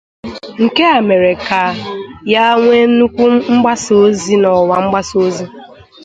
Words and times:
Nke 0.63 0.81
a 0.95 0.97
mere 1.07 1.31
ka 1.45 1.63
ya 2.31 2.43
nwee 2.63 2.83
nnukwu 2.89 3.23
mgbasa 3.55 3.91
ozi 4.03 4.33
na 4.41 4.49
ọwa 4.59 4.75
mgbasa 4.85 5.15
ozi. 5.25 5.45